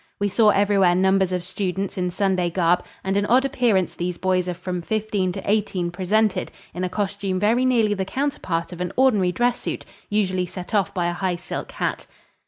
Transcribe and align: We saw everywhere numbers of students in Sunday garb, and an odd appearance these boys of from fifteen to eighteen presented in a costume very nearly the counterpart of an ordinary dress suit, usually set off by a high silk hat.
We 0.19 0.29
saw 0.29 0.49
everywhere 0.49 0.95
numbers 0.95 1.31
of 1.31 1.43
students 1.43 1.95
in 1.95 2.09
Sunday 2.09 2.49
garb, 2.49 2.83
and 3.03 3.15
an 3.17 3.27
odd 3.27 3.45
appearance 3.45 3.93
these 3.95 4.17
boys 4.17 4.47
of 4.47 4.57
from 4.57 4.81
fifteen 4.81 5.31
to 5.33 5.41
eighteen 5.45 5.91
presented 5.91 6.51
in 6.73 6.83
a 6.83 6.89
costume 6.89 7.39
very 7.39 7.65
nearly 7.65 7.93
the 7.93 8.03
counterpart 8.03 8.73
of 8.73 8.81
an 8.81 8.91
ordinary 8.95 9.31
dress 9.31 9.59
suit, 9.59 9.85
usually 10.09 10.47
set 10.47 10.73
off 10.73 10.91
by 10.91 11.05
a 11.05 11.13
high 11.13 11.35
silk 11.35 11.73
hat. 11.73 12.07